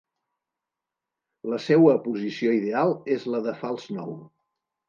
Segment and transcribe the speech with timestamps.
[1.53, 4.19] La seua posició ideal és la de fals nou.